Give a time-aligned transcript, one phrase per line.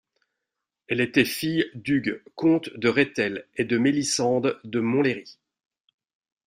[0.87, 5.37] Elle était fille d'Hugues, comte de Rethel, et de Mélisende de Montlhéry.